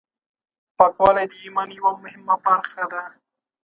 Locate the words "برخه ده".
2.45-3.03